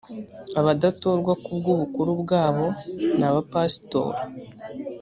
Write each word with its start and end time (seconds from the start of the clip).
abadatorwa 0.59 1.31
ku 1.43 1.51
bw’ubukuru 1.59 2.11
bwabo 2.21 2.65
ni 3.17 3.23
abapasitori 3.29 4.19